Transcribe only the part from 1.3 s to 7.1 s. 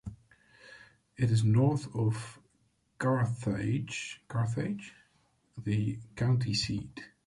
north of Carthage, the county seat.